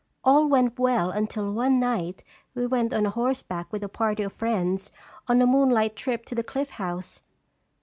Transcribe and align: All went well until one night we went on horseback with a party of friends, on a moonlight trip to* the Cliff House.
All 0.23 0.49
went 0.49 0.79
well 0.79 1.11
until 1.11 1.53
one 1.53 1.79
night 1.79 2.23
we 2.55 2.65
went 2.65 2.91
on 2.91 3.05
horseback 3.05 3.71
with 3.71 3.83
a 3.83 3.87
party 3.87 4.23
of 4.23 4.33
friends, 4.33 4.91
on 5.27 5.43
a 5.43 5.45
moonlight 5.45 5.95
trip 5.95 6.25
to* 6.25 6.33
the 6.33 6.41
Cliff 6.41 6.71
House. 6.71 7.21